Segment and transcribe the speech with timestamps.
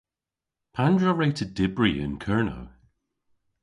[0.75, 2.65] Pandr'a wre'ta dybri yn Kernow?